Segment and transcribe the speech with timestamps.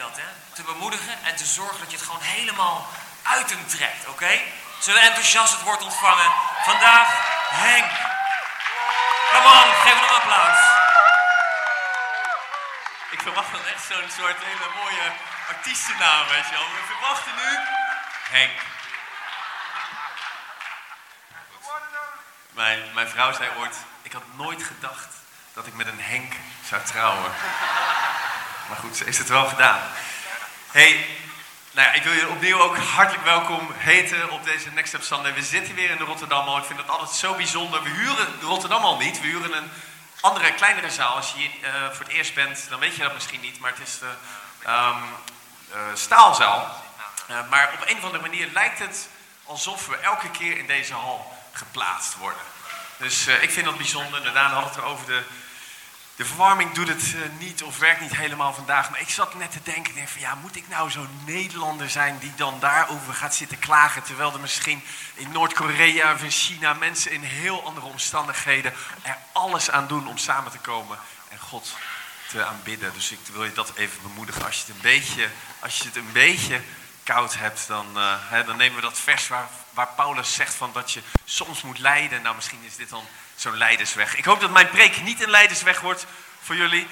[0.00, 0.20] dat?
[0.52, 2.88] Te bemoedigen en te zorgen dat je het gewoon helemaal
[3.22, 4.40] uit hem trekt, oké?
[4.78, 6.30] Zullen we enthousiast het woord ontvangen?
[6.64, 7.08] Vandaag
[7.50, 7.92] Henk.
[9.32, 10.60] Kom on, geef hem een applaus.
[13.10, 15.12] Ik verwacht dan echt zo'n soort hele mooie
[15.48, 16.68] artiestennaam, weet je wel.
[16.78, 17.58] We verwachten nu
[18.36, 18.58] Henk.
[22.50, 25.14] Mijn, mijn vrouw zei ooit, ik had nooit gedacht
[25.52, 26.32] dat ik met een Henk
[26.68, 27.32] zou trouwen.
[28.70, 29.80] Maar goed, ze heeft het wel gedaan.
[30.70, 31.06] hey,
[31.70, 35.34] nou ja, ik wil je opnieuw ook hartelijk welkom heten op deze Next Step Sunday.
[35.34, 36.58] We zitten weer in de Rotterdam al.
[36.58, 37.82] Ik vind het altijd zo bijzonder.
[37.82, 39.20] We huren Rotterdam al niet.
[39.20, 39.70] We huren een
[40.20, 41.14] andere, kleinere zaal.
[41.14, 43.58] Als je hier eh, voor het eerst bent, dan weet je dat misschien niet.
[43.58, 44.10] Maar het is de
[44.64, 44.96] ehm,
[45.72, 46.84] eh, staalzaal.
[47.26, 49.08] Eh, maar op een of andere manier lijkt het
[49.44, 52.42] alsof we elke keer in deze hal geplaatst worden.
[52.96, 54.22] Dus ik vind dat bijzonder.
[54.22, 55.22] Daarna had het erover de
[56.20, 58.90] de verwarming doet het eh, niet of werkt niet helemaal vandaag.
[58.90, 62.18] Maar ik zat net te denken, denk van ja, moet ik nou zo'n Nederlander zijn
[62.18, 64.02] die dan daarover gaat zitten klagen.
[64.02, 64.82] Terwijl er misschien
[65.14, 70.18] in Noord-Korea of in China mensen in heel andere omstandigheden er alles aan doen om
[70.18, 71.76] samen te komen en God
[72.28, 72.92] te aanbidden.
[72.94, 74.44] Dus ik wil je dat even bemoedigen.
[74.44, 75.28] Als je het een beetje,
[75.60, 76.60] als je het een beetje
[77.14, 80.92] hebt, dan, uh, hè, dan nemen we dat vers waar, waar Paulus zegt van dat
[80.92, 82.22] je soms moet lijden.
[82.22, 84.16] Nou, misschien is dit dan zo'n leidersweg.
[84.16, 86.06] Ik hoop dat mijn preek niet een leidersweg wordt
[86.42, 86.86] voor jullie.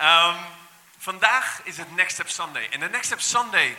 [0.00, 0.36] Um,
[0.98, 2.68] vandaag is het Next Step Sunday.
[2.70, 3.76] En de Next Step Sunday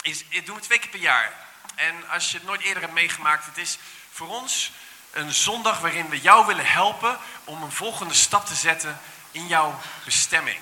[0.00, 1.32] is, doen we twee keer per jaar.
[1.74, 3.78] En als je het nooit eerder hebt meegemaakt, het is
[4.12, 4.72] voor ons
[5.12, 9.80] een zondag waarin we jou willen helpen om een volgende stap te zetten in jouw
[10.04, 10.58] bestemming.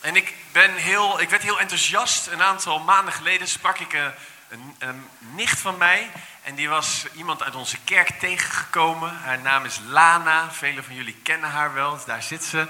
[0.00, 2.26] En ik, ben heel, ik werd heel enthousiast.
[2.26, 4.12] Een aantal maanden geleden sprak ik een,
[4.48, 6.10] een, een nicht van mij.
[6.42, 9.16] En die was iemand uit onze kerk tegengekomen.
[9.16, 10.52] Haar naam is Lana.
[10.52, 12.66] Velen van jullie kennen haar wel, dus daar zit ze.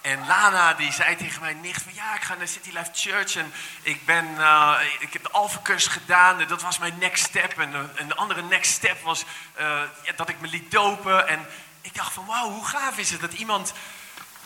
[0.00, 3.36] En Lana die zei tegen mijn nicht van ja, ik ga naar City Life Church
[3.36, 7.58] en ik, ben, uh, ik heb de Alpha gedaan dat was mijn next step.
[7.58, 9.24] En, de andere next step was
[9.56, 11.28] ja, dat ik me liet dopen.
[11.28, 11.46] En
[11.80, 13.72] ik dacht van wauw, hoe gaaf is het dat iemand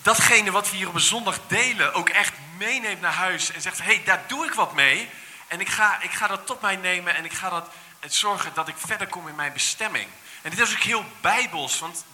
[0.05, 3.51] datgene wat we hier op een zondag delen ook echt meeneemt naar huis.
[3.53, 5.11] En zegt hé, hey, daar doe ik wat mee.
[5.47, 7.69] En ik ga, ik ga dat tot mij nemen en ik ga dat
[8.01, 10.07] het zorgen dat ik verder kom in mijn bestemming.
[10.43, 12.05] En dit is ook heel bijbels, want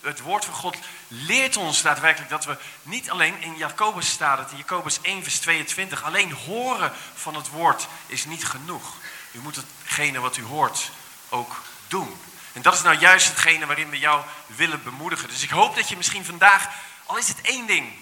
[0.00, 0.76] het woord van God
[1.08, 5.38] leert ons daadwerkelijk dat we niet alleen in Jacobus staat het in Jacobus 1 vers
[5.38, 8.94] 22, alleen horen van het woord is niet genoeg.
[9.32, 10.90] U moet hetgene wat u hoort
[11.28, 12.16] ook doen.
[12.52, 15.28] En dat is nou juist hetgene waarin we jou willen bemoedigen.
[15.28, 16.68] Dus ik hoop dat je misschien vandaag,
[17.12, 17.92] al is het één ding,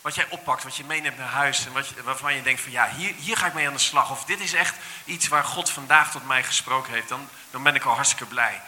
[0.00, 2.90] wat jij oppakt, wat je meeneemt naar huis en wat waarvan je denkt van ja,
[2.96, 4.10] hier, hier ga ik mee aan de slag.
[4.10, 7.08] Of dit is echt iets waar God vandaag tot mij gesproken heeft.
[7.08, 8.60] Dan, dan ben ik al hartstikke blij.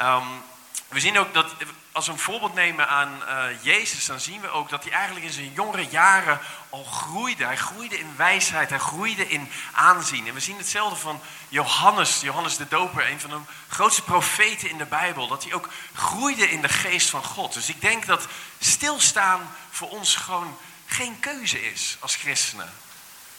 [0.00, 0.42] Um,
[0.88, 1.54] we zien ook dat
[1.94, 5.26] als we een voorbeeld nemen aan uh, Jezus, dan zien we ook dat hij eigenlijk
[5.26, 6.40] in zijn jongere jaren
[6.70, 7.44] al groeide.
[7.44, 10.26] Hij groeide in wijsheid, hij groeide in aanzien.
[10.26, 13.38] En we zien hetzelfde van Johannes, Johannes de Doper, een van de
[13.68, 15.28] grootste profeten in de Bijbel.
[15.28, 17.52] Dat hij ook groeide in de geest van God.
[17.52, 18.26] Dus ik denk dat
[18.58, 22.72] stilstaan voor ons gewoon geen keuze is als christenen.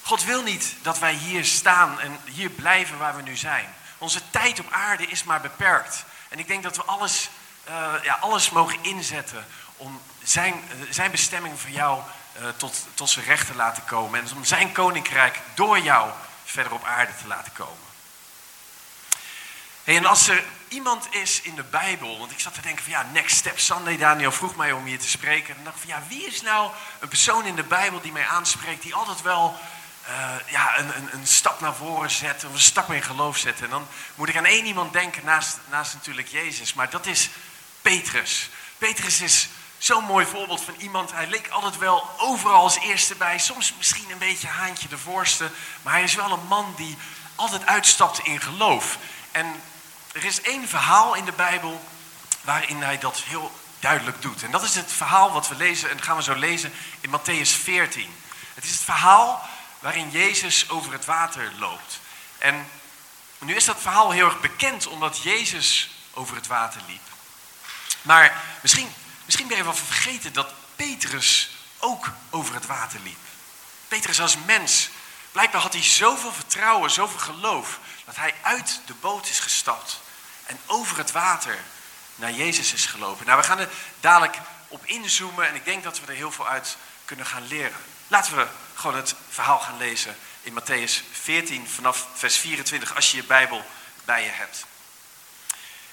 [0.01, 3.73] God wil niet dat wij hier staan en hier blijven waar we nu zijn.
[3.97, 6.05] Onze tijd op aarde is maar beperkt.
[6.29, 7.29] En ik denk dat we alles,
[7.69, 9.45] uh, ja, alles mogen inzetten
[9.77, 12.01] om zijn, uh, zijn bestemming voor jou
[12.39, 14.19] uh, tot, tot zijn recht te laten komen.
[14.19, 16.09] En om zijn koninkrijk door jou
[16.45, 17.83] verder op aarde te laten komen.
[19.83, 23.05] En als er iemand is in de Bijbel, want ik zat te denken van ja,
[23.13, 25.57] Next Step Sunday, Daniel vroeg mij om hier te spreken.
[25.57, 28.81] En dacht van ja, wie is nou een persoon in de Bijbel die mij aanspreekt,
[28.81, 29.57] die altijd wel
[30.45, 33.61] ja, een, een, een, stap naar voren zet, of een stap in geloof zet.
[33.61, 37.29] En dan moet ik aan één iemand denken, naast, naast natuurlijk Jezus, maar dat is
[37.85, 38.49] Petrus.
[38.77, 43.39] Petrus is zo'n mooi voorbeeld van iemand, hij leek altijd wel overal als eerste bij,
[43.39, 45.51] soms misschien een beetje haantje de voorste,
[45.81, 46.97] maar hij is wel een man die
[47.35, 48.97] altijd uitstapte in geloof.
[49.31, 49.61] En
[50.11, 51.85] er is één verhaal in de Bijbel
[52.41, 54.43] waarin hij dat heel duidelijk doet.
[54.43, 57.61] En dat is het verhaal wat we lezen, en gaan we zo lezen in Matthäus
[57.63, 58.15] 14.
[58.53, 61.99] Het is het verhaal waarin Jezus over het water loopt.
[62.37, 62.67] En
[63.39, 67.14] nu is dat verhaal heel erg bekend omdat Jezus over het water liep.
[68.05, 68.93] Maar misschien,
[69.25, 71.49] misschien ben je wel vergeten dat Petrus
[71.79, 73.17] ook over het water liep.
[73.87, 74.89] Petrus als mens,
[75.31, 79.99] blijkbaar had hij zoveel vertrouwen, zoveel geloof, dat hij uit de boot is gestapt
[80.45, 81.57] en over het water
[82.15, 83.25] naar Jezus is gelopen.
[83.25, 83.69] Nou, we gaan er
[83.99, 84.37] dadelijk
[84.67, 87.77] op inzoomen en ik denk dat we er heel veel uit kunnen gaan leren.
[88.07, 93.17] Laten we gewoon het verhaal gaan lezen in Matthäus 14 vanaf vers 24 als je
[93.17, 93.65] je Bijbel
[94.05, 94.65] bij je hebt.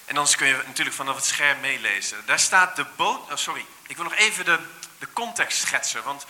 [0.04, 2.26] En anders kun je natuurlijk vanaf het scherm meelezen.
[2.26, 3.30] Daar staat de boot.
[3.30, 4.58] Oh, sorry, ik wil nog even de,
[4.98, 6.02] de context schetsen.
[6.02, 6.26] Want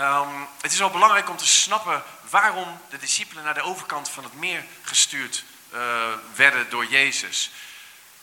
[0.00, 4.24] Ehm, het is wel belangrijk om te snappen waarom de discipelen naar de overkant van
[4.24, 7.50] het meer gestuurd uh, werden door Jezus.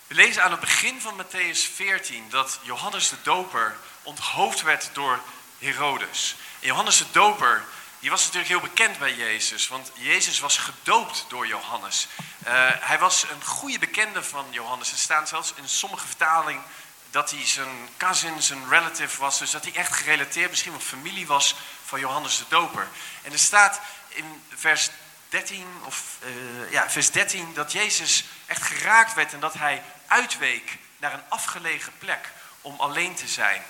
[0.08, 5.20] We lezen aan het begin van Matthäus 14 dat Johannes de Doper onthoofd werd door
[5.60, 6.36] Herodes.
[6.60, 7.64] En Johannes de Doper
[8.00, 12.08] die was natuurlijk heel bekend bij Jezus, want Jezus was gedoopt door Johannes.
[12.48, 14.92] Uh, hij was een goede bekende van Johannes.
[14.92, 16.64] Er staat zelfs in sommige vertalingen
[17.12, 19.40] dat hij zijn cousin, zijn relative was.
[19.40, 21.56] Dus dat hij echt gerelateerd, misschien wel familie was
[21.86, 22.88] van Johannes de Doper.
[23.22, 24.90] En er staat in vers
[25.30, 30.78] 13, of, uh, ja, vers 13 dat Jezus echt geraakt werd en dat hij uitweek
[30.98, 33.64] naar een afgelegen plek om alleen te zijn.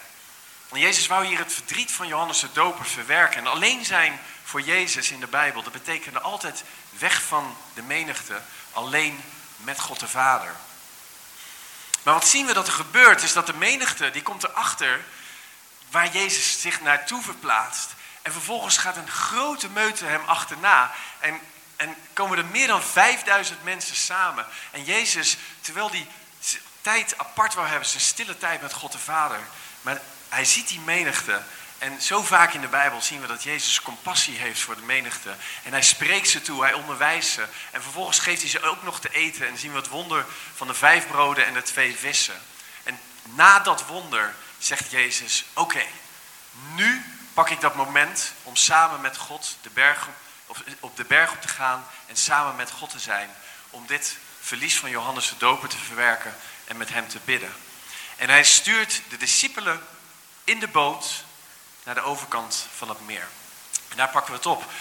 [0.74, 3.40] Jezus wou hier het verdriet van Johannes de Doper verwerken.
[3.40, 8.42] En alleen zijn voor Jezus in de Bijbel, dat betekende altijd weg van de menigte,
[8.72, 9.24] alleen
[9.58, 10.56] met God de Vader.
[12.04, 15.06] Maar wat zien we dat er gebeurt, is dat de menigte, die komt erachter
[15.90, 17.96] waar Jezus zich naartoe verplaatst.
[18.22, 20.92] En vervolgens gaat een grote meute hem achterna.
[21.19, 21.40] En,
[21.75, 24.46] en komen er meer dan 5000 mensen samen.
[24.72, 26.08] En Jezus, terwijl die
[26.81, 29.40] tijd apart wil hebben, zijn stille tijd met God de Vader.
[29.81, 31.42] Maar hij ziet die menigte.
[31.78, 35.36] En zo vaak in de Bijbel zien we dat Jezus compassie heeft voor de menigte.
[35.64, 37.46] En hij spreekt ze toe, hij onderwijst ze.
[37.72, 39.48] En vervolgens geeft hij ze ook nog te eten.
[39.48, 40.26] En zien we het wonder
[40.56, 42.42] van de vijf broden en de twee vissen.
[42.84, 45.84] En na dat wonder zegt Jezus: Oké,
[46.76, 50.08] nu pak ik dat moment om samen met God de berg,
[50.46, 51.88] of op de berg op te gaan.
[52.06, 53.30] En samen met God te zijn.
[53.70, 56.36] Om dit verlies van Johannes de Doper te verwerken
[56.66, 57.54] en met hem te bidden.
[58.16, 59.88] En hij stuurt de discipelen
[60.48, 61.24] in de boot
[61.84, 63.28] naar de overkant van het meer.
[63.90, 64.72] En daar pakken we het op.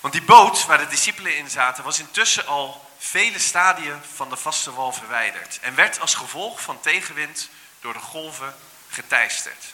[0.00, 4.36] Want die boot waar de discipelen in zaten, was intussen al vele stadien van de
[4.36, 5.58] vaste wal verwijderd.
[5.60, 7.48] En werd als gevolg van tegenwind
[7.80, 8.56] door de golven
[8.88, 9.64] geteisterd.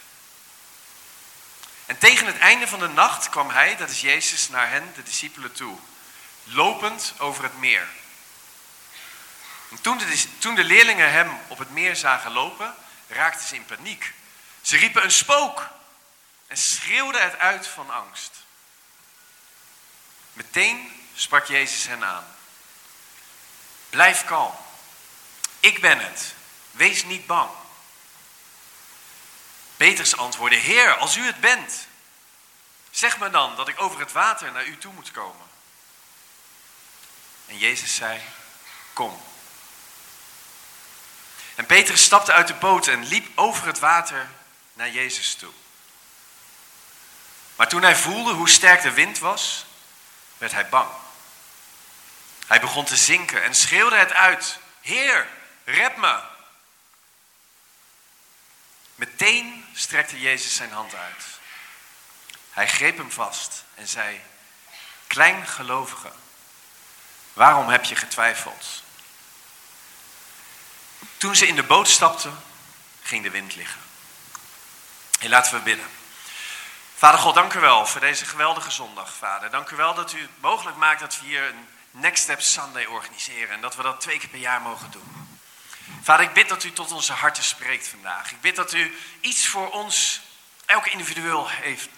[1.85, 5.03] En tegen het einde van de nacht kwam hij, dat is Jezus, naar hen, de
[5.03, 5.77] discipelen, toe.
[6.43, 7.87] Lopend over het meer.
[9.69, 10.01] En toen
[10.37, 12.75] toen de leerlingen hem op het meer zagen lopen,
[13.07, 14.13] raakten ze in paniek.
[14.63, 15.69] Ze riepen een spook
[16.47, 18.31] en schreeuwden het uit van angst.
[20.33, 22.35] Meteen sprak Jezus hen aan.
[23.89, 24.55] Blijf kalm.
[25.59, 26.33] Ik ben het.
[26.71, 27.49] Wees niet bang.
[29.77, 31.87] Petrus antwoordde: Heer, als u het bent,
[32.91, 35.47] zeg me dan dat ik over het water naar u toe moet komen.
[37.45, 38.21] En Jezus zei:
[38.93, 39.23] Kom.
[41.55, 44.29] En Petrus stapte uit de boot en liep over het water
[44.73, 45.51] naar Jezus toe.
[47.55, 49.65] Maar toen hij voelde hoe sterk de wind was,
[50.37, 50.89] werd hij bang.
[52.47, 55.27] Hij begon te zinken en schreeuwde het uit: Heer,
[55.63, 56.21] red me!
[58.95, 61.23] Meteen strekte Jezus zijn hand uit.
[62.49, 64.21] Hij greep hem vast en zei:
[65.07, 66.11] Kleingelovige,
[67.33, 68.83] waarom heb je getwijfeld?
[71.17, 72.43] Toen ze in de boot stapten,
[73.03, 73.81] ging de wind liggen.
[75.23, 75.85] En laten we bidden.
[76.95, 79.49] Vader God, dank u wel voor deze geweldige zondag, Vader.
[79.49, 82.85] Dank u wel dat u het mogelijk maakt dat we hier een Next Step Sunday
[82.85, 83.49] organiseren.
[83.49, 85.39] En dat we dat twee keer per jaar mogen doen.
[86.01, 88.31] Vader, ik bid dat u tot onze harten spreekt vandaag.
[88.31, 90.21] Ik bid dat u iets voor ons,
[90.65, 91.89] elke individueel heeft.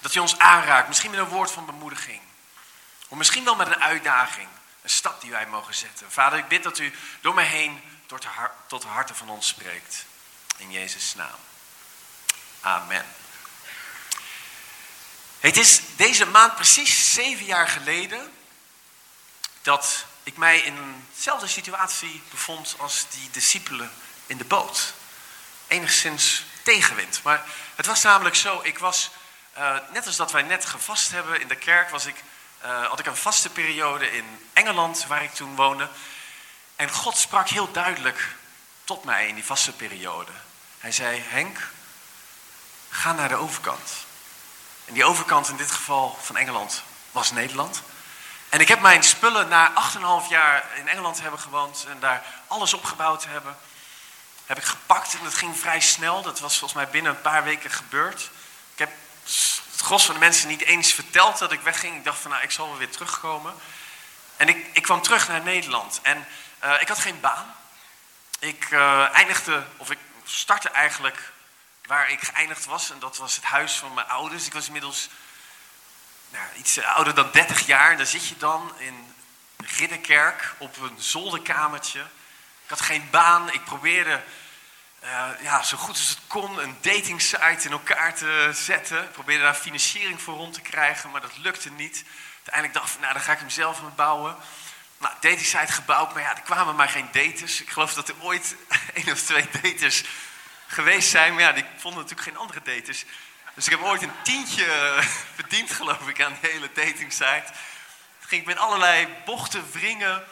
[0.00, 2.20] Dat u ons aanraakt, misschien met een woord van bemoediging.
[3.08, 4.48] Of misschien wel met een uitdaging,
[4.82, 6.12] een stap die wij mogen zetten.
[6.12, 7.82] Vader, ik bid dat u door mij heen
[8.66, 10.04] tot de harten van ons spreekt.
[10.56, 11.52] In Jezus' naam.
[12.64, 13.06] Amen.
[15.40, 18.32] Het is deze maand precies zeven jaar geleden
[19.62, 23.92] dat ik mij in dezelfde situatie bevond als die discipelen
[24.26, 24.94] in de boot.
[25.66, 27.20] Enigszins tegenwind.
[27.22, 27.44] Maar
[27.74, 29.10] het was namelijk zo, ik was,
[29.58, 32.16] uh, net als dat wij net gevast hebben in de kerk, was ik,
[32.64, 35.88] uh, had ik een vaste periode in Engeland, waar ik toen woonde.
[36.76, 38.28] En God sprak heel duidelijk
[38.84, 40.32] tot mij in die vaste periode.
[40.78, 41.58] Hij zei, Henk,
[42.94, 43.90] ga naar de overkant.
[44.84, 46.82] En die overkant in dit geval van Engeland
[47.12, 47.82] was Nederland.
[48.48, 49.72] En ik heb mijn spullen na
[50.24, 53.56] 8,5 jaar in Engeland hebben gewoond en daar alles opgebouwd te hebben,
[54.46, 56.22] heb ik gepakt en dat ging vrij snel.
[56.22, 58.30] Dat was volgens mij binnen een paar weken gebeurd.
[58.72, 58.90] Ik heb
[59.24, 61.96] het gros van de mensen niet eens verteld dat ik wegging.
[61.96, 63.54] Ik dacht van nou, ik zal wel weer terugkomen.
[64.36, 66.26] En ik, ik kwam terug naar Nederland en
[66.64, 67.54] uh, ik had geen baan.
[68.38, 71.32] Ik uh, eindigde, of ik startte eigenlijk
[71.86, 72.90] waar ik geëindigd was.
[72.90, 74.46] En dat was het huis van mijn ouders.
[74.46, 75.08] Ik was inmiddels
[76.28, 77.96] nou, iets ouder dan 30 jaar.
[77.96, 79.14] Daar zit je dan in
[79.56, 82.00] Ridderkerk op een zolderkamertje.
[82.64, 83.52] Ik had geen baan.
[83.52, 84.22] Ik probeerde
[85.00, 89.02] eh, ja, zo goed als het kon een datingsite in elkaar te zetten.
[89.02, 92.04] Ik probeerde daar financiering voor rond te krijgen, maar dat lukte niet.
[92.34, 94.36] Uiteindelijk dacht ik, nou, dan ga ik hem zelf aan bouwen.
[94.98, 97.60] Nou, datingsite gebouwd, maar ja, er kwamen maar geen daters.
[97.60, 98.56] Ik geloof dat er ooit
[98.94, 100.04] één of twee daters
[100.66, 103.04] geweest zijn, maar ja, die vonden natuurlijk geen andere daters.
[103.54, 104.66] Dus ik heb ooit een tientje
[105.38, 107.44] verdiend, geloof ik, aan de hele datingsite.
[108.20, 110.24] Ging ik met allerlei bochten wringen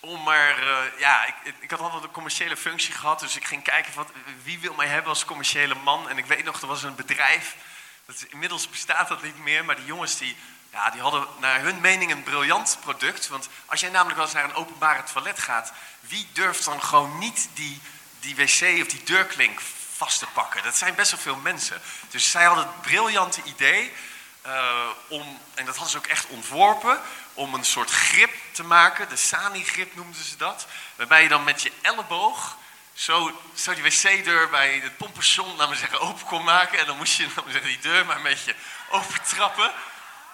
[0.00, 3.62] om maar, uh, ja, ik, ik, had altijd een commerciële functie gehad, dus ik ging
[3.62, 4.10] kijken wat,
[4.42, 6.08] wie wil mij hebben als commerciële man.
[6.08, 7.56] En ik weet nog, er was een bedrijf,
[8.06, 10.36] dat, inmiddels bestaat dat niet meer, maar die jongens die,
[10.72, 13.28] ja, die hadden naar hun mening een briljant product.
[13.28, 17.18] Want als jij namelijk wel eens naar een openbare toilet gaat, wie durft dan gewoon
[17.18, 17.80] niet die,
[18.20, 19.60] die wc of die deurklink
[19.96, 20.62] vast te pakken?
[20.62, 21.82] Dat zijn best wel veel mensen.
[22.10, 23.92] Dus zij hadden het briljante idee
[24.46, 27.00] uh, om, en dat hadden ze ook echt ontworpen,
[27.34, 29.08] om een soort grip te maken.
[29.08, 30.66] De Sani-grip noemden ze dat.
[30.96, 32.56] Waarbij je dan met je elleboog
[32.94, 36.78] zo, zo die wc-deur bij het pompenstation, laten zeggen, open kon maken.
[36.78, 38.54] En dan moest je zeggen, die deur maar een beetje
[38.90, 39.72] opentrappen.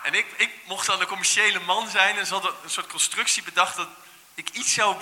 [0.02, 3.42] En ik, ik mocht dan een commerciële man zijn en ze hadden een soort constructie
[3.42, 3.88] bedacht dat
[4.34, 4.96] ik iets zou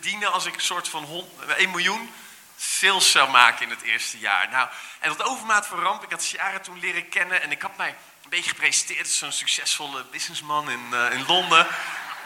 [0.00, 2.12] verdienen als ik een soort van 1 miljoen
[2.56, 4.48] sales zou maken in het eerste jaar.
[4.48, 7.76] Nou, en dat overmaat van ramp, ik had Ciara toen leren kennen en ik had
[7.76, 11.66] mij een beetje gepresenteerd als zo'n succesvolle businessman in, uh, in Londen.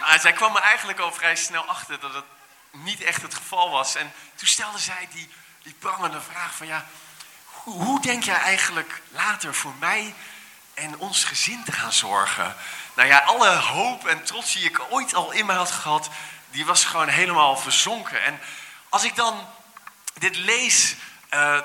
[0.01, 2.25] Maar zij kwam er eigenlijk al vrij snel achter dat het
[2.71, 3.95] niet echt het geval was.
[3.95, 5.29] En toen stelde zij die,
[5.63, 6.87] die prangende vraag van ja,
[7.45, 10.15] hoe, hoe denk jij eigenlijk later voor mij
[10.75, 12.57] en ons gezin te gaan zorgen?
[12.95, 16.11] Nou ja, alle hoop en trots die ik ooit al in me had gehad,
[16.51, 18.23] die was gewoon helemaal verzonken.
[18.23, 18.41] En
[18.89, 19.49] als ik dan
[20.15, 20.95] dit lees,
[21.35, 21.61] uh,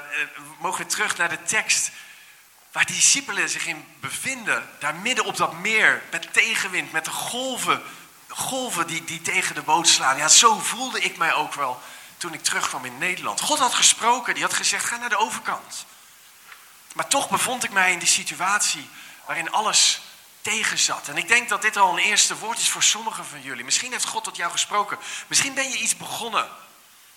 [0.59, 1.91] mogen we terug naar de tekst
[2.71, 7.11] waar die discipelen zich in bevinden, daar midden op dat meer, met tegenwind, met de
[7.11, 7.83] golven,
[8.27, 10.17] golven die, die tegen de boot slaan.
[10.17, 11.81] Ja, zo voelde ik mij ook wel
[12.17, 13.41] toen ik terugkwam in Nederland.
[13.41, 15.85] God had gesproken, die had gezegd, ga naar de overkant.
[16.93, 18.89] Maar toch bevond ik mij in die situatie
[19.25, 20.01] waarin alles
[20.43, 21.07] tegen zat.
[21.07, 23.63] En ik denk dat dit al een eerste woord is voor sommigen van jullie.
[23.63, 24.97] Misschien heeft God tot jou gesproken.
[25.27, 26.49] Misschien ben je iets begonnen.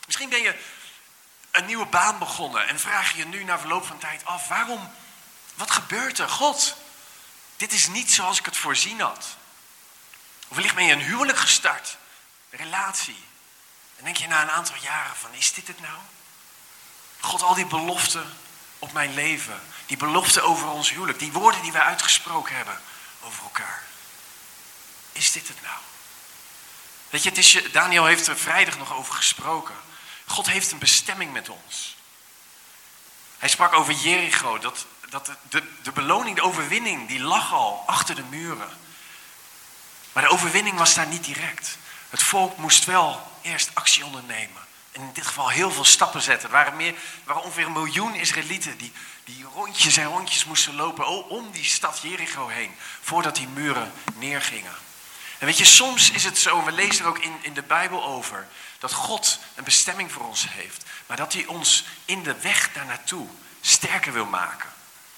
[0.07, 0.59] Misschien ben je
[1.51, 4.93] een nieuwe baan begonnen en vraag je je nu na verloop van tijd af, waarom
[5.55, 6.29] wat gebeurt er?
[6.29, 6.77] God,
[7.57, 9.37] dit is niet zoals ik het voorzien had.
[10.49, 11.97] Of wellicht ben je een huwelijk gestart,
[12.51, 13.25] relatie.
[13.97, 15.99] En denk je na een aantal jaren van, is dit het nou?
[17.21, 18.37] God, al die beloften
[18.79, 22.81] op mijn leven, die beloften over ons huwelijk, die woorden die wij uitgesproken hebben
[23.27, 23.83] over elkaar.
[25.13, 25.79] Is dit het nou?
[27.11, 29.75] Weet je, het is, Daniel heeft er vrijdag nog over gesproken.
[30.27, 31.97] God heeft een bestemming met ons.
[33.39, 38.15] Hij sprak over Jericho, dat dat de, de beloning, de overwinning, die lag al achter
[38.15, 38.79] de muren.
[40.13, 41.79] Maar de overwinning was daar niet direct.
[42.11, 44.66] Het volk moest wel eerst actie ondernemen.
[44.97, 46.49] In dit geval heel veel stappen zetten.
[46.49, 46.95] Er waren,
[47.27, 48.93] er ongeveer een miljoen Israëlieten die,
[49.25, 52.75] die rondjes en rondjes moesten lopen om die stad Jericho heen.
[53.01, 54.75] Voordat die muren neergingen.
[55.39, 57.63] En weet je, soms is het zo, en we lezen er ook in, in de
[57.63, 58.47] Bijbel over,
[58.79, 60.85] dat God een bestemming voor ons heeft.
[61.07, 63.29] Maar dat hij ons in de weg daar naartoe
[63.61, 64.71] sterker wil maken.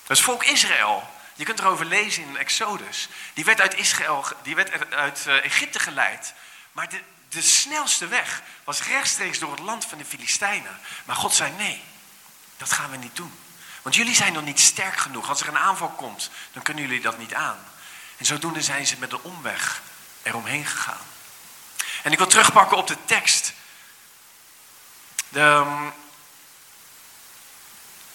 [0.06, 4.90] Het volk Israël, je kunt erover lezen in Exodus, die werd uit, Israël, die werd
[4.94, 6.34] uit uh, Egypte geleid.
[6.72, 10.78] Maar de, de snelste weg was rechtstreeks door het land van de Filistijnen.
[11.04, 11.82] Maar God zei nee,
[12.56, 13.38] dat gaan we niet doen.
[13.82, 15.28] Want jullie zijn nog niet sterk genoeg.
[15.28, 17.58] Als er een aanval komt, dan kunnen jullie dat niet aan.
[18.16, 19.82] En zodoende zijn ze met een omweg
[20.22, 21.06] eromheen gegaan.
[22.02, 23.52] En ik wil terugpakken op de tekst.
[25.28, 25.90] De, ehm,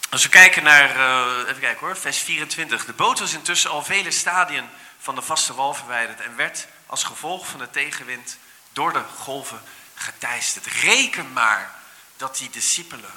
[0.10, 2.86] als we kijken naar, uh, even kijken hoor, vers 24.
[2.86, 7.04] De boot was intussen al vele stadien van de vaste wal verwijderd en werd als
[7.04, 8.38] gevolg van de tegenwind
[8.74, 9.62] door de golven
[9.94, 10.66] geteisterd.
[10.66, 11.76] Reken maar
[12.18, 13.14] dat die discipelen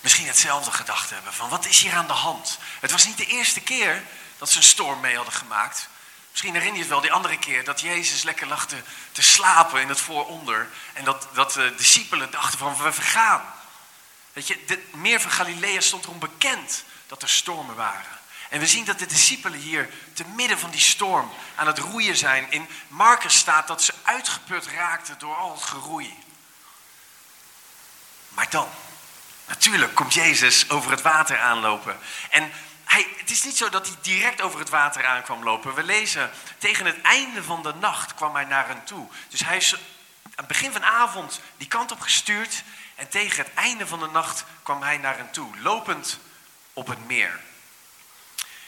[0.00, 2.58] misschien hetzelfde gedacht hebben van wat is hier aan de hand?
[2.80, 4.02] Het was niet de eerste keer
[4.38, 5.88] dat ze een storm mee hadden gemaakt.
[6.30, 9.80] Misschien herinner je het wel die andere keer dat Jezus lekker lag te, te slapen
[9.80, 10.68] in het vooronder.
[10.92, 13.54] En dat, dat de discipelen dachten van we vergaan.
[14.32, 18.18] Weet je, het meer van Galilea stond erom bekend dat er stormen waren.
[18.56, 22.16] En we zien dat de discipelen hier te midden van die storm aan het roeien
[22.16, 22.50] zijn.
[22.50, 26.18] In Marcus staat dat ze uitgeput raakten door al het geroei.
[28.28, 28.68] Maar dan,
[29.46, 31.98] natuurlijk komt Jezus over het water aanlopen.
[32.30, 32.52] En
[32.84, 35.74] hij, het is niet zo dat hij direct over het water aankwam lopen.
[35.74, 39.08] We lezen, tegen het einde van de nacht kwam hij naar hen toe.
[39.28, 39.80] Dus hij is aan
[40.34, 42.62] het begin van de avond die kant op gestuurd.
[42.94, 46.18] En tegen het einde van de nacht kwam hij naar hen toe, lopend
[46.72, 47.40] op het meer.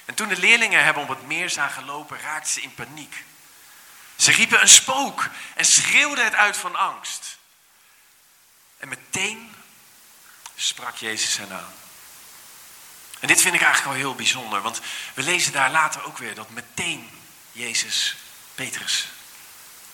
[0.09, 3.25] En toen de leerlingen hem op het meer zagen lopen, raakten ze in paniek.
[4.17, 7.39] Ze riepen een spook en schreeuwden het uit van angst.
[8.79, 9.55] En meteen
[10.55, 11.75] sprak Jezus hen aan.
[13.21, 14.81] En dit vind ik eigenlijk al heel bijzonder, want
[15.15, 17.11] we lezen daar later ook weer dat meteen
[17.53, 18.17] Jezus
[18.55, 19.09] Petrus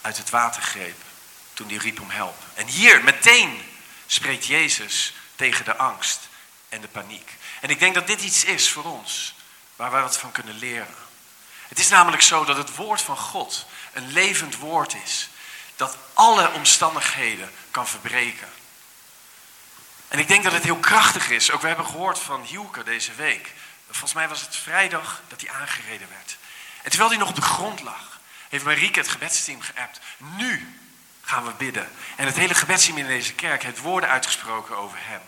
[0.01, 1.03] uit het water greep
[1.55, 2.43] toen hij riep om help.
[2.55, 3.63] En hier meteen
[4.07, 6.29] spreekt Jezus tegen de angst
[6.69, 7.31] en de paniek.
[7.61, 9.35] En ik denk dat dit iets is voor ons
[9.77, 10.95] waar wij wat van kunnen leren.
[11.69, 15.29] Het is namelijk zo dat het woord van God een levend woord is,
[15.77, 18.49] dat alle omstandigheden kan verbreken.
[20.09, 21.51] En ik denk dat het heel krachtig is.
[21.51, 23.53] Ook we hebben gehoord van Hielke deze week.
[23.91, 26.37] Volgens mij was het vrijdag dat hij aangereden werd.
[26.83, 30.01] En terwijl hij nog op de grond lag, heeft Marieke het gebedsteam geappt.
[30.17, 30.79] Nu
[31.23, 31.91] gaan we bidden.
[32.17, 35.21] En het hele gebedsteam in deze kerk heeft woorden uitgesproken over hem.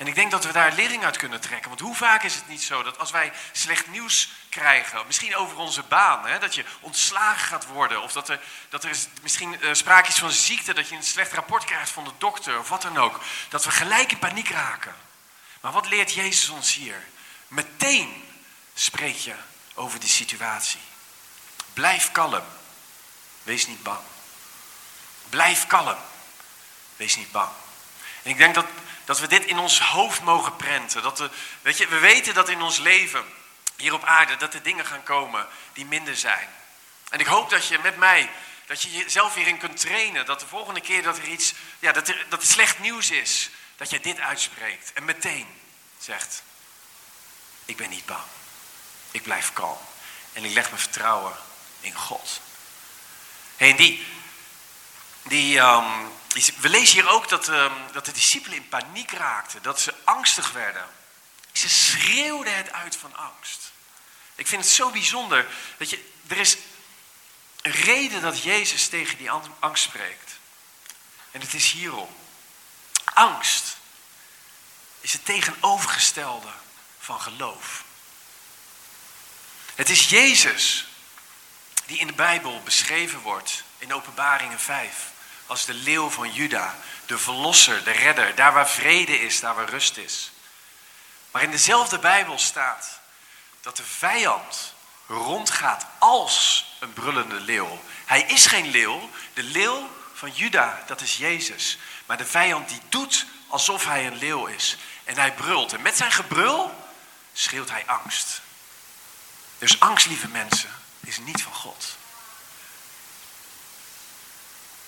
[0.00, 1.68] En ik denk dat we daar lering uit kunnen trekken.
[1.68, 5.56] Want hoe vaak is het niet zo dat als wij slecht nieuws krijgen, misschien over
[5.56, 9.74] onze baan, hè, dat je ontslagen gaat worden, of dat er, dat er misschien uh,
[9.74, 12.82] sprake is van ziekte, dat je een slecht rapport krijgt van de dokter, of wat
[12.82, 14.94] dan ook, dat we gelijk in paniek raken.
[15.60, 17.06] Maar wat leert Jezus ons hier?
[17.48, 18.24] Meteen
[18.74, 19.34] spreek je
[19.74, 20.80] over die situatie.
[21.72, 22.44] Blijf kalm.
[23.42, 24.00] Wees niet bang.
[25.28, 25.98] Blijf kalm.
[26.96, 27.50] Wees niet bang.
[28.22, 28.66] En ik denk dat,
[29.10, 31.02] dat we dit in ons hoofd mogen prenten.
[31.02, 31.30] Dat we,
[31.62, 33.24] weet je, we weten dat in ons leven,
[33.76, 36.48] hier op aarde, dat er dingen gaan komen die minder zijn.
[37.08, 38.30] En ik hoop dat je met mij,
[38.66, 40.26] dat je jezelf hierin kunt trainen.
[40.26, 43.90] Dat de volgende keer dat er iets, ja, dat er, dat slecht nieuws is, dat
[43.90, 44.92] je dit uitspreekt.
[44.92, 45.46] En meteen
[45.98, 46.42] zegt,
[47.64, 48.24] ik ben niet bang.
[49.10, 49.78] Ik blijf kalm.
[50.32, 51.36] En ik leg mijn vertrouwen
[51.80, 52.40] in God.
[53.56, 54.06] En die,
[55.22, 59.80] die, um, we lezen hier ook dat, um, dat de discipelen in paniek raakten, dat
[59.80, 60.88] ze angstig werden.
[61.52, 63.72] Ze schreeuwden het uit van angst.
[64.34, 65.46] Ik vind het zo bijzonder.
[65.76, 66.56] Dat je, er is
[67.62, 70.38] een reden dat Jezus tegen die angst spreekt.
[71.30, 72.16] En het is hierom.
[73.04, 73.76] Angst
[75.00, 76.52] is het tegenovergestelde
[76.98, 77.84] van geloof.
[79.74, 80.86] Het is Jezus
[81.86, 85.10] die in de Bijbel beschreven wordt in Openbaringen 5
[85.50, 89.68] als de leeuw van Juda, de verlosser, de redder, daar waar vrede is, daar waar
[89.68, 90.32] rust is.
[91.30, 93.00] Maar in dezelfde Bijbel staat
[93.60, 94.74] dat de vijand
[95.06, 97.82] rondgaat als een brullende leeuw.
[98.04, 101.78] Hij is geen leeuw, de leeuw van Juda, dat is Jezus.
[102.06, 104.76] Maar de vijand die doet alsof hij een leeuw is.
[105.04, 105.72] En hij brult.
[105.72, 106.90] En met zijn gebrul
[107.32, 108.40] schreeuwt hij angst.
[109.58, 110.70] Dus angst, lieve mensen,
[111.00, 111.98] is niet van God.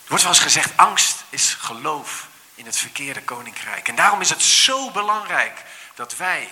[0.07, 3.89] Wordt wel eens gezegd, angst is geloof in het verkeerde koninkrijk.
[3.89, 5.63] En daarom is het zo belangrijk
[5.95, 6.49] dat wij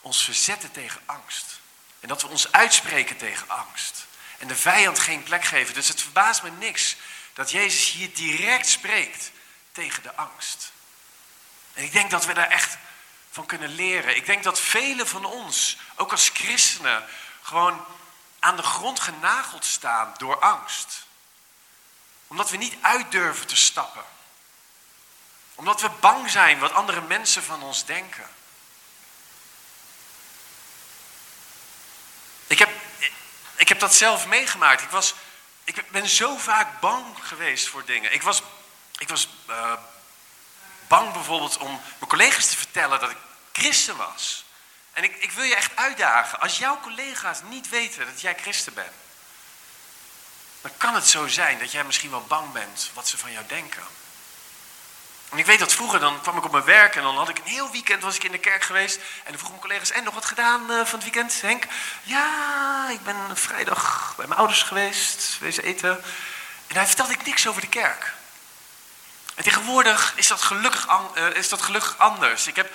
[0.00, 1.60] ons verzetten tegen angst.
[2.00, 4.06] En dat we ons uitspreken tegen angst.
[4.38, 5.74] En de vijand geen plek geven.
[5.74, 6.96] Dus het verbaast me niks
[7.32, 9.30] dat Jezus hier direct spreekt
[9.72, 10.72] tegen de angst.
[11.72, 12.78] En ik denk dat we daar echt
[13.30, 14.16] van kunnen leren.
[14.16, 17.04] Ik denk dat velen van ons, ook als christenen,
[17.42, 17.84] gewoon
[18.38, 21.06] aan de grond genageld staan door angst.
[22.30, 24.04] Omdat we niet uit durven te stappen.
[25.54, 28.28] Omdat we bang zijn wat andere mensen van ons denken.
[32.46, 32.70] Ik heb,
[33.56, 34.82] ik heb dat zelf meegemaakt.
[34.82, 35.14] Ik, was,
[35.64, 38.12] ik ben zo vaak bang geweest voor dingen.
[38.12, 38.42] Ik was,
[38.98, 39.72] ik was uh,
[40.88, 43.18] bang bijvoorbeeld om mijn collega's te vertellen dat ik
[43.52, 44.44] christen was.
[44.92, 46.40] En ik, ik wil je echt uitdagen.
[46.40, 48.92] Als jouw collega's niet weten dat jij christen bent,
[50.60, 53.46] dan kan het zo zijn dat jij misschien wel bang bent wat ze van jou
[53.46, 53.82] denken.
[55.30, 57.38] En ik weet dat vroeger, dan kwam ik op mijn werk en dan had ik
[57.38, 58.96] een heel weekend was ik in de kerk geweest.
[58.96, 61.64] En dan vroeg mijn collega's, en nog wat gedaan uh, van het weekend, Henk?
[62.02, 66.04] Ja, ik ben vrijdag bij mijn ouders geweest, wezen eten.
[66.66, 68.12] En daar vertelde ik niks over de kerk.
[69.34, 72.46] En tegenwoordig is dat gelukkig, uh, is dat anders.
[72.46, 72.72] Ik heb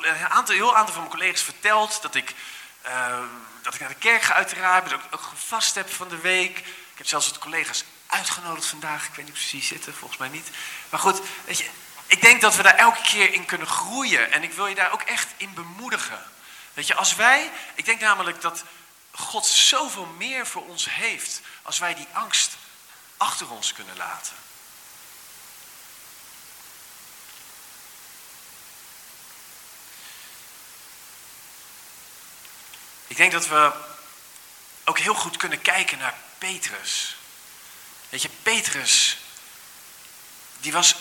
[0.00, 2.34] een aantal, heel aantal van mijn collega's verteld dat ik,
[2.86, 3.18] uh,
[3.62, 6.62] dat ik naar de kerk ga uiteraard, dat ik ook gevast heb van de week.
[7.00, 9.06] Ik heb zelfs wat collega's uitgenodigd vandaag.
[9.06, 10.48] Ik weet niet precies zitten, volgens mij niet.
[10.90, 11.68] Maar goed, weet je,
[12.06, 14.32] ik denk dat we daar elke keer in kunnen groeien.
[14.32, 16.22] En ik wil je daar ook echt in bemoedigen.
[16.72, 18.64] Weet je, als wij, ik denk namelijk dat
[19.10, 22.50] God zoveel meer voor ons heeft als wij die angst
[23.16, 24.36] achter ons kunnen laten.
[33.06, 33.72] Ik denk dat we
[34.90, 37.16] ook heel goed kunnen kijken naar Petrus.
[38.08, 39.16] Weet je, Petrus,
[40.60, 40.96] die was,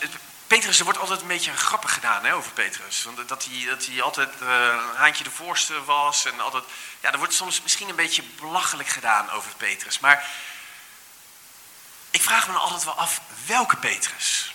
[0.47, 3.05] Petrus, er wordt altijd een beetje grappig gedaan hè, over Petrus.
[3.27, 4.49] Dat hij, dat hij altijd uh,
[4.89, 6.25] een haantje de voorste was.
[6.25, 6.63] En altijd,
[6.99, 9.99] ja, er wordt soms misschien een beetje belachelijk gedaan over Petrus.
[9.99, 10.29] Maar
[12.11, 14.53] ik vraag me altijd wel af, welke Petrus?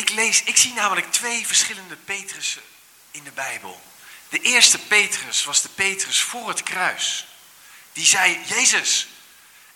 [0.00, 2.62] ik lees, ik zie namelijk twee verschillende Petrussen
[3.10, 3.82] in de Bijbel.
[4.28, 7.26] De eerste Petrus was de Petrus voor het kruis.
[7.92, 9.06] Die zei, Jezus,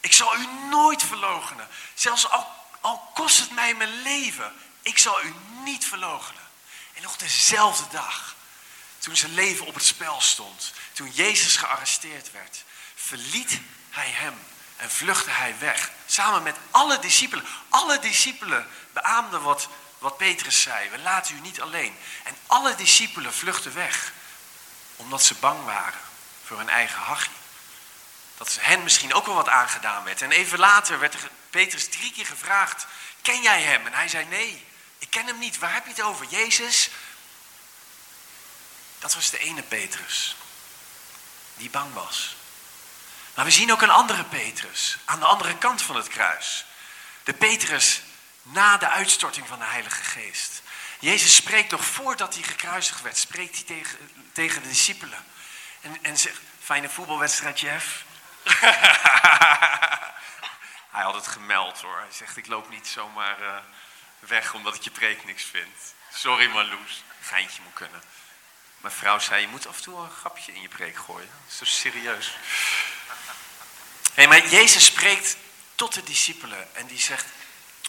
[0.01, 1.69] ik zal u nooit verloochenen.
[1.95, 2.47] Zelfs al,
[2.81, 6.43] al kost het mij mijn leven, ik zal u niet verloochenen.
[6.93, 8.35] En nog dezelfde dag,
[8.99, 14.39] toen zijn leven op het spel stond, toen Jezus gearresteerd werd, verliet hij hem
[14.77, 15.91] en vluchtte hij weg.
[16.07, 17.45] Samen met alle discipelen.
[17.69, 20.91] Alle discipelen beaamden wat, wat Petrus zei.
[20.91, 21.97] We laten u niet alleen.
[22.23, 24.13] En alle discipelen vluchtten weg.
[24.97, 26.01] Omdat ze bang waren
[26.45, 27.31] voor hun eigen hachje.
[28.37, 30.23] Dat hen misschien ook wel wat aangedaan werd.
[30.23, 31.17] En even later werd
[31.51, 32.87] Petrus drie keer gevraagd.
[33.23, 33.87] Ken jij hem?
[33.87, 34.67] En hij zei nee.
[34.99, 35.59] Ik ken hem niet.
[35.59, 36.27] Waar heb je het over?
[36.27, 36.91] Jezus?
[38.99, 40.37] Dat was de ene Petrus.
[41.55, 42.37] Die bang was.
[43.35, 46.65] Maar we zien ook een andere Petrus aan de andere kant van het kruis.
[47.25, 48.03] De Petrus
[48.43, 50.63] na de uitstorting van de Heilige Geest.
[50.99, 53.99] Jezus spreekt nog voordat hij gekruisigd werd, spreekt hij tegen,
[54.33, 55.25] tegen de discipelen.
[55.81, 58.05] En, en zegt, fijne voetbalwedstrijd Jeff.
[60.91, 61.99] Hij had het gemeld hoor.
[61.99, 63.57] Hij zegt, ik loop niet zomaar uh,
[64.19, 65.95] weg omdat ik je preek niks vind.
[66.13, 68.03] Sorry Marloes, geintje moet kunnen.
[68.77, 71.31] Mijn vrouw zei, je moet af en toe een grapje in je preek gooien.
[71.49, 72.37] Dat is serieus.
[74.15, 75.37] Hey, maar Jezus spreekt
[75.75, 77.27] tot de discipelen en die zegt,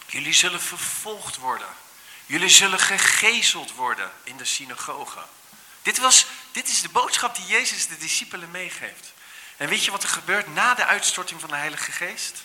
[0.06, 1.68] jullie zullen vervolgd worden.
[2.26, 5.24] Jullie zullen gegezeld worden in de synagoge.
[5.82, 9.12] Dit, was, dit is de boodschap die Jezus de discipelen meegeeft.
[9.56, 12.44] En weet je wat er gebeurt na de uitstorting van de Heilige Geest?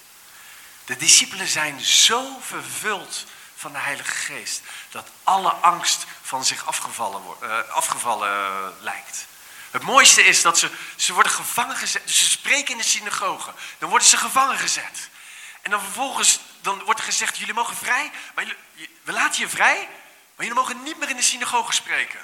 [0.85, 7.21] De discipelen zijn zo vervuld van de Heilige Geest dat alle angst van zich afgevallen,
[7.43, 9.25] uh, afgevallen lijkt.
[9.71, 12.07] Het mooiste is dat ze, ze worden gevangen gezet.
[12.07, 13.53] Dus ze spreken in de synagoge.
[13.77, 15.09] Dan worden ze gevangen gezet.
[15.61, 18.11] En dan vervolgens dan wordt er gezegd, jullie mogen vrij.
[18.35, 18.55] Maar
[19.03, 19.89] we laten je vrij.
[20.35, 22.19] Maar jullie mogen niet meer in de synagoge spreken.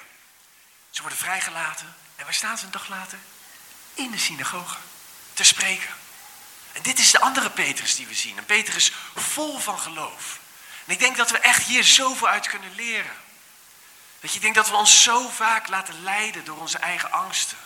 [0.90, 1.94] Ze worden vrijgelaten.
[2.16, 3.18] En waar staan ze een dag later?
[3.98, 4.76] In de synagoge.
[5.32, 5.90] Te spreken.
[6.72, 8.38] En dit is de andere Petrus die we zien.
[8.38, 10.38] Een Petrus vol van geloof.
[10.84, 13.16] En ik denk dat we echt hier zoveel uit kunnen leren.
[14.20, 17.56] Dat je denkt dat we ons zo vaak laten leiden door onze eigen angsten.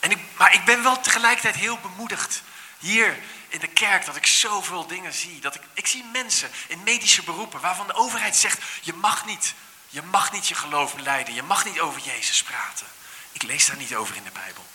[0.00, 2.42] En ik, maar ik ben wel tegelijkertijd heel bemoedigd
[2.78, 5.40] hier in de kerk dat ik zoveel dingen zie.
[5.40, 9.54] Dat ik, ik zie mensen in medische beroepen waarvan de overheid zegt: je mag niet,
[9.88, 12.86] je mag niet je geloof leiden, je mag niet over Jezus praten.
[13.32, 14.66] Ik lees daar niet over in de Bijbel.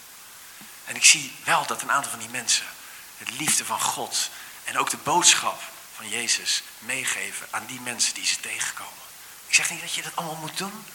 [0.85, 2.65] En ik zie wel dat een aantal van die mensen
[3.17, 4.29] het liefde van God
[4.63, 5.61] en ook de boodschap
[5.95, 8.93] van Jezus meegeven aan die mensen die ze tegenkomen.
[9.47, 10.85] Ik zeg niet dat je dat allemaal moet doen.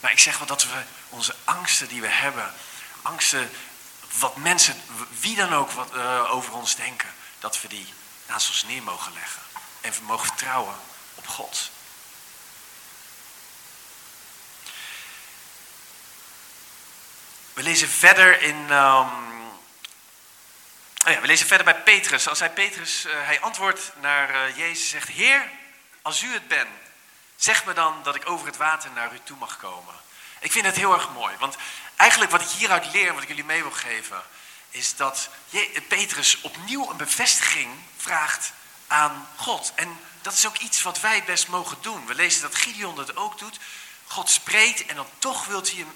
[0.00, 2.54] Maar ik zeg wel dat we onze angsten die we hebben,
[3.02, 3.50] angsten
[4.18, 4.82] wat mensen,
[5.20, 7.94] wie dan ook wat, uh, over ons denken, dat we die
[8.26, 9.42] naast ons neer mogen leggen.
[9.80, 10.74] En we mogen vertrouwen
[11.14, 11.70] op God.
[17.52, 18.56] We lezen verder in.
[18.56, 19.08] Um,
[21.06, 22.28] oh ja, we lezen verder bij Petrus.
[22.28, 25.50] Als hij Petrus, uh, hij antwoordt naar uh, Jezus, zegt: Heer,
[26.02, 26.68] als u het bent,
[27.40, 29.94] Zeg me dan dat ik over het water naar u toe mag komen.
[30.40, 31.56] Ik vind het heel erg mooi, want
[31.96, 34.22] eigenlijk wat ik hieruit leer, wat ik jullie mee wil geven,
[34.70, 35.28] is dat
[35.88, 38.52] Petrus opnieuw een bevestiging vraagt
[38.86, 39.72] aan God.
[39.74, 42.06] En dat is ook iets wat wij best mogen doen.
[42.06, 43.58] We lezen dat Gideon dat ook doet.
[44.06, 45.86] God spreekt en dan toch wil hij,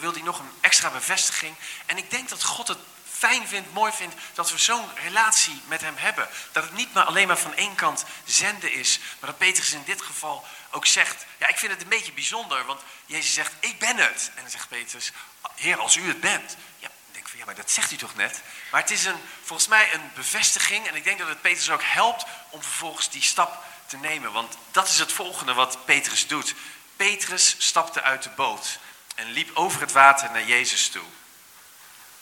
[0.00, 1.54] wil hij nog een extra bevestiging.
[1.86, 2.78] En ik denk dat God het
[3.18, 6.28] fijn vindt, mooi vindt dat we zo'n relatie met hem hebben.
[6.52, 9.82] Dat het niet maar alleen maar van één kant zenden is, maar dat Petrus in
[9.84, 13.78] dit geval ook zegt, ja ik vind het een beetje bijzonder, want Jezus zegt, ik
[13.78, 14.30] ben het.
[14.34, 15.12] En dan zegt Petrus,
[15.54, 16.56] Heer, als u het bent.
[16.78, 18.42] Ja, ik denk van, ja, maar dat zegt u toch net?
[18.70, 21.82] Maar het is een, volgens mij een bevestiging en ik denk dat het Petrus ook
[21.82, 24.32] helpt om vervolgens die stap te nemen.
[24.32, 26.54] Want dat is het volgende wat Petrus doet.
[26.96, 28.78] Petrus stapte uit de boot
[29.18, 31.04] en liep over het water naar Jezus toe.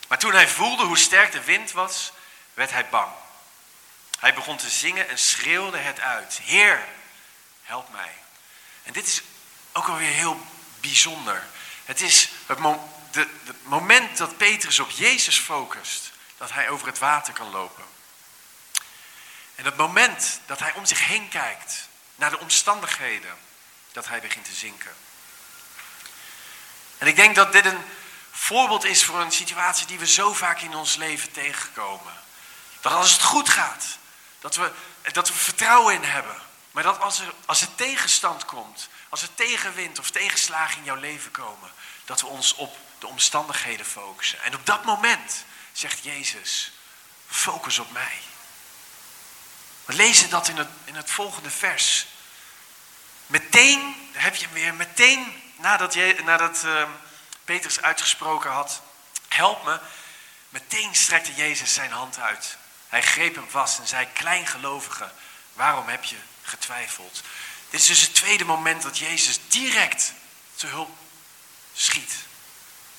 [0.07, 2.11] Maar toen hij voelde hoe sterk de wind was,
[2.53, 3.11] werd hij bang.
[4.19, 6.39] Hij begon te zingen en schreeuwde het uit.
[6.43, 6.85] Heer,
[7.63, 8.13] help mij.
[8.83, 9.21] En dit is
[9.71, 10.45] ook alweer heel
[10.79, 11.47] bijzonder.
[11.85, 12.57] Het is het,
[13.11, 13.27] de,
[13.63, 17.85] moment dat Petrus op Jezus focust, dat hij over het water kan lopen.
[19.55, 23.37] En het moment dat hij om zich heen kijkt, naar de omstandigheden,
[23.91, 24.95] dat hij begint te zinken.
[26.97, 27.85] En ik denk dat dit een
[28.31, 32.13] voorbeeld is voor een situatie die we zo vaak in ons leven tegenkomen.
[32.81, 33.85] Dat als het goed gaat,
[34.39, 34.71] dat we,
[35.11, 36.41] dat we vertrouwen in hebben.
[36.71, 40.95] Maar dat als er, als er tegenstand komt, als er tegenwind of tegenslagen in jouw
[40.95, 41.71] leven komen,
[42.05, 44.41] dat we ons op de omstandigheden focussen.
[44.41, 46.71] En op dat moment zegt Jezus,
[47.27, 48.17] focus op mij.
[49.85, 52.05] We lezen dat in het, in het volgende vers.
[53.27, 56.83] Meteen, daar heb je hem weer, meteen nadat, nadat uh,
[57.45, 58.81] Petrus uitgesproken had,
[59.27, 59.79] help me,
[60.49, 62.57] meteen strekte Jezus zijn hand uit.
[62.87, 65.11] Hij greep hem vast en zei, kleingelovige,
[65.53, 67.21] waarom heb je getwijfeld?
[67.69, 70.13] Dit is dus het tweede moment dat Jezus direct
[70.55, 70.97] te hulp
[71.73, 72.13] schiet.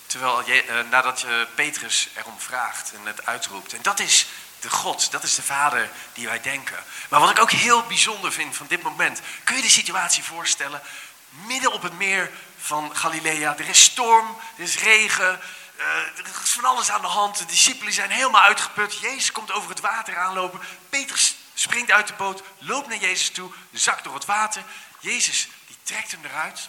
[0.07, 3.73] Terwijl je, uh, nadat je Petrus erom vraagt en het uitroept.
[3.73, 4.27] En dat is
[4.61, 6.85] de God, dat is de Vader die wij denken.
[7.09, 10.83] Maar wat ik ook heel bijzonder vind van dit moment, kun je de situatie voorstellen?
[11.29, 15.41] Midden op het meer van Galilea, er is storm, er is regen,
[15.79, 17.39] uh, er is van alles aan de hand.
[17.39, 18.99] De discipelen zijn helemaal uitgeput.
[18.99, 20.61] Jezus komt over het water aanlopen.
[20.89, 24.63] Petrus springt uit de boot, loopt naar Jezus toe, zakt door het water.
[25.01, 26.69] Jezus die trekt hem eruit.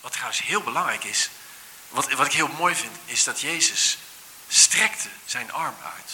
[0.00, 1.30] Wat trouwens heel belangrijk is,
[1.88, 3.98] wat, wat ik heel mooi vind, is dat Jezus
[4.48, 6.12] strekte zijn arm uit.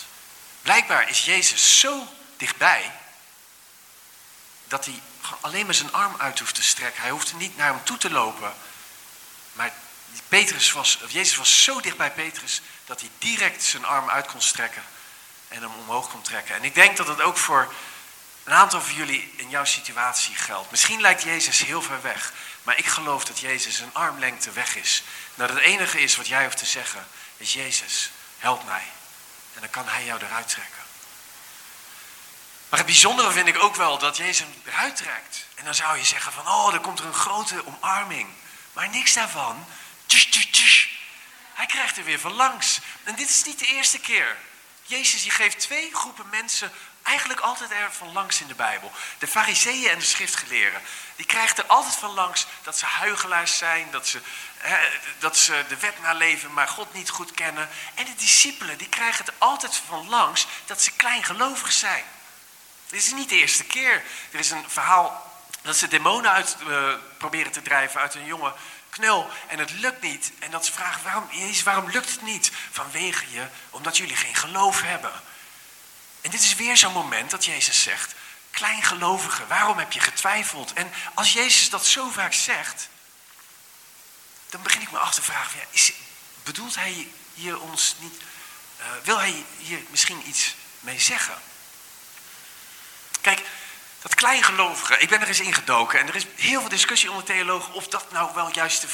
[0.62, 2.06] Blijkbaar is Jezus zo
[2.36, 2.92] dichtbij
[4.68, 5.02] dat hij
[5.40, 7.02] alleen maar zijn arm uit hoeft te strekken.
[7.02, 8.54] Hij hoeft niet naar hem toe te lopen.
[9.52, 9.72] Maar
[10.28, 14.42] Petrus was, Jezus was zo dicht bij Petrus dat hij direct zijn arm uit kon
[14.42, 14.82] strekken
[15.48, 16.54] en hem omhoog kon trekken.
[16.54, 17.72] En ik denk dat het ook voor
[18.44, 20.70] een aantal van jullie in jouw situatie geldt.
[20.70, 22.32] Misschien lijkt Jezus heel ver weg,
[22.62, 25.02] maar ik geloof dat Jezus een armlengte weg is.
[25.34, 27.06] Dat het enige is wat jij hoeft te zeggen
[27.36, 28.84] is Jezus, help mij.
[29.54, 30.81] En dan kan hij jou eruit trekken.
[32.72, 35.46] Maar het bijzondere vind ik ook wel dat Jezus hem eruit trekt.
[35.54, 38.28] En dan zou je zeggen van, oh, dan komt er een grote omarming.
[38.72, 39.66] Maar niks daarvan.
[40.06, 40.86] Tsch, tsch, tsch.
[41.52, 42.80] Hij krijgt er weer van langs.
[43.04, 44.36] En dit is niet de eerste keer.
[44.82, 48.92] Jezus die geeft twee groepen mensen eigenlijk altijd er van langs in de Bijbel.
[49.18, 50.82] De fariseeën en de schriftgeleerden.
[51.16, 54.20] Die krijgen er altijd van langs dat ze huigelaars zijn, dat ze,
[54.56, 57.68] hè, dat ze de wet naleven, maar God niet goed kennen.
[57.94, 62.04] En de discipelen die krijgen er altijd van langs dat ze kleingelovig zijn.
[62.92, 64.02] Dit is niet de eerste keer.
[64.30, 68.54] Er is een verhaal dat ze demonen uit uh, proberen te drijven uit een jonge
[68.90, 70.32] knul en het lukt niet.
[70.38, 72.52] En dat ze vragen, waarom, Jezus, waarom lukt het niet?
[72.70, 75.12] Vanwege je, omdat jullie geen geloof hebben.
[76.20, 78.14] En dit is weer zo'n moment dat Jezus zegt,
[78.50, 80.72] kleingelovige, waarom heb je getwijfeld?
[80.72, 82.88] En als Jezus dat zo vaak zegt,
[84.48, 85.92] dan begin ik me af te vragen, is,
[86.42, 88.14] bedoelt hij hier ons niet,
[88.80, 91.34] uh, wil hij hier misschien iets mee zeggen?
[93.22, 93.42] Kijk,
[94.02, 97.74] dat kleingelovige, ik ben er eens ingedoken en er is heel veel discussie onder theologen
[97.74, 98.86] of dat nou wel juist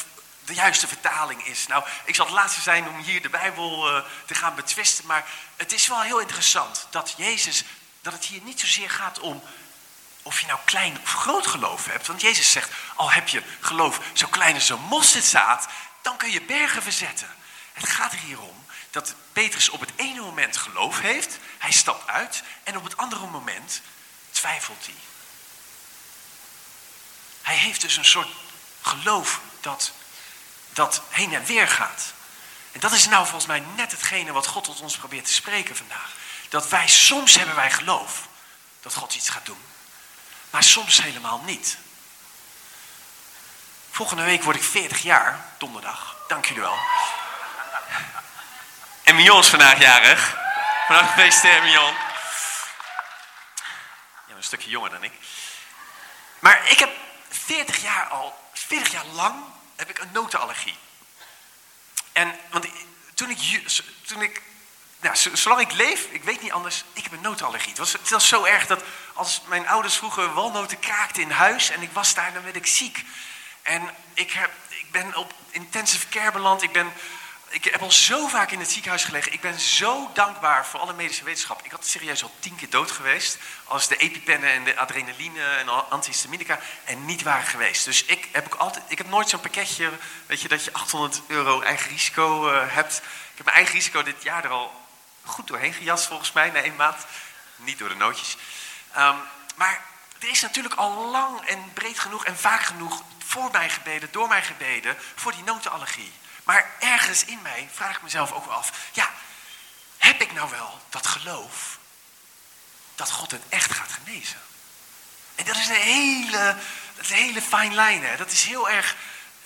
[0.45, 1.67] de, juiste vertaling is.
[1.67, 5.25] Nou, ik zal het laatste zijn om hier de Bijbel uh, te gaan betwisten, maar
[5.55, 7.63] het is wel heel interessant dat Jezus,
[8.01, 9.43] dat het hier niet zozeer gaat om
[10.21, 12.07] of je nou klein of groot geloof hebt.
[12.07, 15.67] Want Jezus zegt, al heb je geloof zo klein als een mosterdzaad,
[16.01, 17.35] dan kun je bergen verzetten.
[17.73, 22.07] Het gaat er hier om dat Petrus op het ene moment geloof heeft, hij stapt
[22.07, 23.81] uit, en op het andere moment
[24.39, 24.95] twijfelt hij.
[27.41, 28.27] Hij heeft dus een soort
[28.81, 29.91] geloof dat,
[30.69, 32.13] dat heen en weer gaat.
[32.71, 35.75] En dat is nou volgens mij net hetgene wat God tot ons probeert te spreken
[35.75, 36.11] vandaag.
[36.49, 38.27] Dat wij soms hebben wij geloof
[38.81, 39.63] dat God iets gaat doen.
[40.49, 41.77] Maar soms helemaal niet.
[43.91, 46.15] Volgende week word ik 40 jaar, donderdag.
[46.27, 46.77] Dank jullie wel.
[49.03, 50.37] En Mion is vandaag jarig.
[50.87, 52.07] Vandaag gefeliciteerd Mion
[54.39, 55.11] een stukje jonger dan ik.
[56.39, 56.89] Maar ik heb
[57.29, 59.43] 40 jaar al, 40 jaar lang
[59.75, 60.77] heb ik een notenallergie.
[62.11, 62.65] En want
[63.13, 63.63] toen ik,
[64.05, 64.41] toen ik
[64.99, 67.69] nou, zolang ik leef, ik weet niet anders, ik heb een notenallergie.
[67.69, 71.69] Het was, het was zo erg dat als mijn ouders vroeger walnoten kraakten in huis
[71.69, 73.05] en ik was daar, dan werd ik ziek.
[73.61, 76.61] En ik, heb, ik ben op intensive care beland.
[76.61, 76.93] Ik ben
[77.49, 79.33] ik heb al zo vaak in het ziekenhuis gelegen.
[79.33, 81.61] Ik ben zo dankbaar voor alle medische wetenschap.
[81.63, 83.37] Ik had serieus al tien keer dood geweest.
[83.63, 87.85] Als de epipennen en de adrenaline en antihistaminica en niet waren geweest.
[87.85, 89.91] Dus ik heb, ook altijd, ik heb nooit zo'n pakketje,
[90.25, 92.97] weet je, dat je 800 euro eigen risico uh, hebt.
[92.97, 94.87] Ik heb mijn eigen risico dit jaar er al
[95.23, 97.05] goed doorheen gejast volgens mij, na één maand.
[97.55, 98.37] Niet door de nootjes.
[98.97, 99.15] Um,
[99.55, 99.81] maar
[100.19, 104.27] er is natuurlijk al lang en breed genoeg en vaak genoeg voor mij gebeden, door
[104.27, 106.11] mij gebeden, voor die notenallergie.
[106.49, 109.11] Maar ergens in mij vraag ik mezelf ook af, ja,
[109.97, 111.79] heb ik nou wel dat geloof
[112.95, 114.39] dat God het echt gaat genezen?
[115.35, 116.57] En dat is een hele,
[116.97, 118.17] een hele fine lijn, hè?
[118.17, 118.95] Dat is heel erg,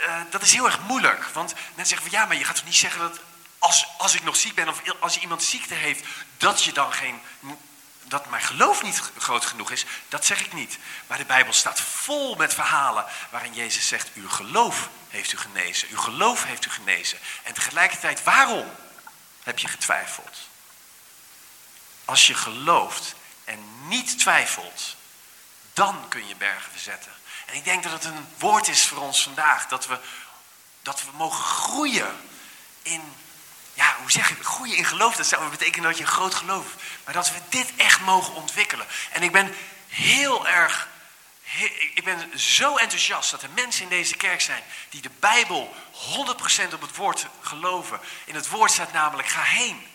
[0.01, 1.23] uh, dat is heel erg moeilijk.
[1.23, 3.19] Want mensen zeggen van ja, maar je gaat toch niet zeggen dat
[3.59, 6.05] als, als ik nog ziek ben of als iemand ziekte heeft,
[6.37, 7.21] dat je dan geen
[8.03, 10.77] dat mijn geloof niet groot genoeg is, dat zeg ik niet.
[11.07, 15.87] Maar de Bijbel staat vol met verhalen waarin Jezus zegt, uw geloof heeft u genezen,
[15.89, 17.19] uw geloof heeft u genezen.
[17.43, 18.71] En tegelijkertijd, waarom
[19.43, 20.37] heb je getwijfeld?
[22.05, 24.95] Als je gelooft en niet twijfelt,
[25.73, 27.11] dan kun je bergen verzetten.
[27.45, 29.67] En ik denk dat het een woord is voor ons vandaag.
[29.67, 29.99] Dat we,
[30.81, 32.29] dat we mogen groeien
[32.81, 33.13] in,
[33.73, 35.15] ja, hoe zeg ik, groeien in geloof.
[35.15, 36.65] Dat zou betekenen dat je een groot geloof.
[37.03, 38.87] Maar dat we dit echt mogen ontwikkelen.
[39.11, 39.55] En ik ben
[39.87, 40.87] heel erg
[41.93, 45.73] ik ben zo enthousiast dat er mensen in deze kerk zijn die de Bijbel
[46.69, 47.99] 100% op het woord geloven.
[48.25, 49.87] In het woord staat namelijk: ga heen,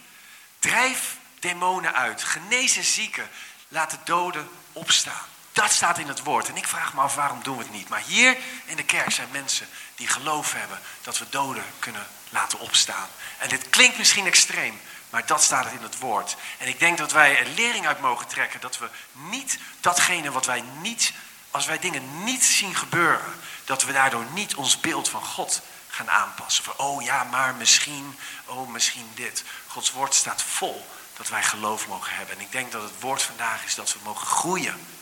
[0.58, 3.30] drijf demonen uit, genees zieken,
[3.68, 5.26] laat de doden opstaan.
[5.58, 6.48] Dat staat in het woord.
[6.48, 7.88] En ik vraag me af waarom doen we het niet.
[7.88, 12.58] Maar hier in de kerk zijn mensen die geloof hebben dat we doden kunnen laten
[12.58, 13.08] opstaan.
[13.38, 16.36] En dit klinkt misschien extreem, maar dat staat in het woord.
[16.58, 20.46] En ik denk dat wij er lering uit mogen trekken dat we niet datgene wat
[20.46, 21.12] wij niet
[21.50, 26.10] als wij dingen niet zien gebeuren, dat we daardoor niet ons beeld van God gaan
[26.10, 26.64] aanpassen.
[26.64, 29.44] Van, oh ja, maar misschien, oh misschien dit.
[29.66, 32.36] Gods woord staat vol dat wij geloof mogen hebben.
[32.36, 34.97] En ik denk dat het woord vandaag is dat we mogen groeien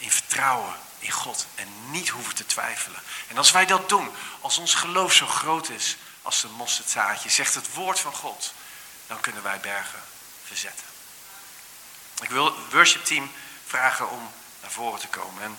[0.00, 3.00] in vertrouwen in God en niet hoeven te twijfelen.
[3.28, 4.10] En als wij dat doen,
[4.40, 8.52] als ons geloof zo groot is als een mosterdzaadje, zegt het woord van God,
[9.06, 10.02] dan kunnen wij bergen
[10.44, 10.86] verzetten.
[12.22, 13.32] Ik wil het worshipteam
[13.66, 15.42] vragen om naar voren te komen.
[15.42, 15.58] En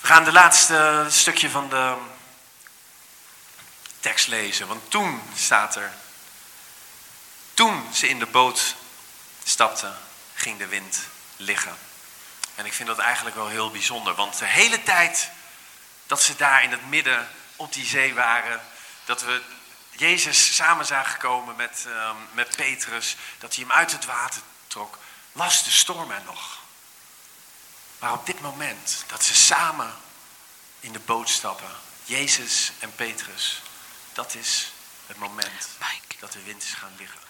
[0.00, 1.96] we gaan de laatste stukje van de
[4.00, 4.68] tekst lezen.
[4.68, 5.92] Want toen staat er.
[7.54, 8.74] Toen ze in de boot
[9.44, 9.98] stapten,
[10.34, 10.98] ging de wind
[11.36, 11.87] liggen.
[12.58, 14.14] En ik vind dat eigenlijk wel heel bijzonder.
[14.14, 15.30] Want de hele tijd
[16.06, 18.60] dat ze daar in het midden op die zee waren.
[19.04, 19.42] Dat we
[19.90, 23.16] Jezus samen zagen komen met, uh, met Petrus.
[23.38, 24.98] Dat hij hem uit het water trok.
[25.32, 26.58] Was de storm er nog.
[27.98, 29.94] Maar op dit moment dat ze samen
[30.80, 31.70] in de boot stappen,
[32.04, 33.62] Jezus en Petrus,
[34.12, 34.72] dat is
[35.06, 35.68] het moment
[36.18, 37.27] dat de wind is gaan liggen.